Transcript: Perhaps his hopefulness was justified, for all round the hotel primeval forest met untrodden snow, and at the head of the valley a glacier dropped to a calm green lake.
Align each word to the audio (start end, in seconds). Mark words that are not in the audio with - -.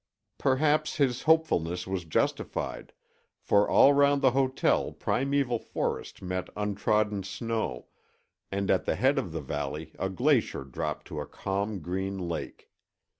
Perhaps 0.39 0.95
his 0.95 1.21
hopefulness 1.21 1.85
was 1.85 2.05
justified, 2.05 2.91
for 3.39 3.69
all 3.69 3.93
round 3.93 4.23
the 4.23 4.31
hotel 4.31 4.91
primeval 4.91 5.59
forest 5.59 6.23
met 6.23 6.49
untrodden 6.57 7.21
snow, 7.21 7.85
and 8.51 8.71
at 8.71 8.85
the 8.85 8.95
head 8.95 9.19
of 9.19 9.31
the 9.31 9.41
valley 9.41 9.93
a 9.99 10.09
glacier 10.09 10.63
dropped 10.63 11.05
to 11.05 11.19
a 11.19 11.27
calm 11.27 11.81
green 11.81 12.17
lake. 12.17 12.71